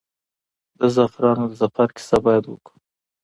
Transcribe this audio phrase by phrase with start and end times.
[0.79, 2.75] د زعفرانو د سفر کیسه باید وکړو.